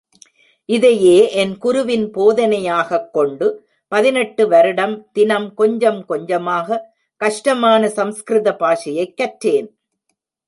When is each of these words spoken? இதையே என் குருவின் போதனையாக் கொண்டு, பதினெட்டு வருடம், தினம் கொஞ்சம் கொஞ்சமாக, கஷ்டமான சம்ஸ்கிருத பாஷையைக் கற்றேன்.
இதையே 0.65 1.31
என் 1.31 1.57
குருவின் 1.57 2.11
போதனையாக் 2.11 3.09
கொண்டு, 3.11 3.67
பதினெட்டு 3.87 4.47
வருடம், 4.47 5.09
தினம் 5.11 5.53
கொஞ்சம் 5.53 6.05
கொஞ்சமாக, 6.05 6.93
கஷ்டமான 7.15 7.89
சம்ஸ்கிருத 7.89 8.55
பாஷையைக் 8.55 9.13
கற்றேன். 9.17 9.67